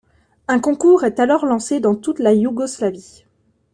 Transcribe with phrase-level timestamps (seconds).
[0.47, 3.23] Un concours est alors lancé dans toute la Yougoslavie.